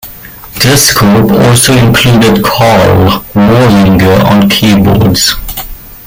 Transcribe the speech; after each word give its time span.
This 0.63 0.97
group 0.97 1.29
also 1.29 1.73
included 1.73 2.43
Karl 2.43 3.23
Wallinger 3.35 4.25
on 4.25 4.49
keyboards. 4.49 5.35